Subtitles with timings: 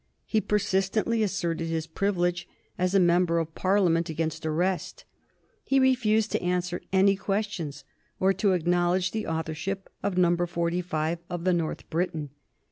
[0.25, 5.05] He persistently asserted his privilege, as a member of Parliament, against arrest.
[5.63, 7.83] He refused to answer any questions
[8.19, 10.35] or to acknowledge the authorship of No.
[10.37, 12.31] 45 of the North Briton.